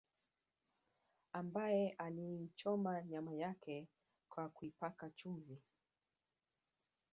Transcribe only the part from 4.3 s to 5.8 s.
kuipaka chumvi